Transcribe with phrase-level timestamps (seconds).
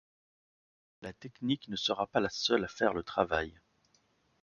[1.03, 3.53] La technique ne sera pas la seule à faire le travail.